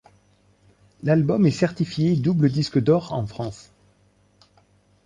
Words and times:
L'album 1.03 1.45
est 1.45 1.51
certifié 1.51 2.15
double 2.15 2.49
disque 2.51 2.79
d'or 2.81 3.13
en 3.13 3.27
France. 3.27 3.69